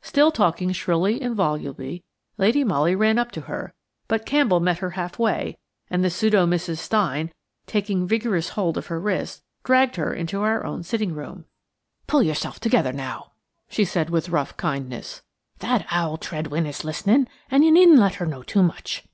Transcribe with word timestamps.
Still 0.00 0.32
talking 0.32 0.72
shrilly 0.72 1.20
and 1.20 1.36
volubly, 1.36 2.02
Lady 2.38 2.64
Molly 2.64 2.94
ran 2.96 3.18
up 3.18 3.30
to 3.32 3.42
her, 3.42 3.74
but 4.08 4.24
Campbell 4.24 4.58
met 4.58 4.78
her 4.78 4.92
half 4.92 5.18
way, 5.18 5.58
and 5.90 6.02
the 6.02 6.08
pseudo 6.08 6.46
Mrs. 6.46 6.78
Stein, 6.78 7.30
taking 7.66 8.08
vigorous 8.08 8.48
hold 8.48 8.78
of 8.78 8.86
her 8.86 8.98
wrist, 8.98 9.42
dragged 9.64 9.96
her 9.96 10.14
into 10.14 10.40
our 10.40 10.64
own 10.64 10.82
sitting 10.82 11.12
room. 11.12 11.44
"Pull 12.06 12.22
yourself 12.22 12.58
together, 12.58 12.90
now," 12.94 13.32
she 13.68 13.84
said 13.84 14.08
with 14.08 14.30
rough 14.30 14.56
kindness; 14.56 15.20
"that 15.58 15.86
owl 15.90 16.16
Tredwen 16.16 16.64
is 16.64 16.82
listening, 16.82 17.28
and 17.50 17.62
you 17.62 17.70
needn't 17.70 17.98
let 18.00 18.14
her 18.14 18.24
know 18.24 18.42
too 18.42 18.62
much. 18.62 19.04